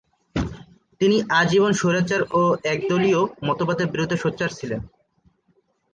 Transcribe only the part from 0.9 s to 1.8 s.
তিনি আজীবন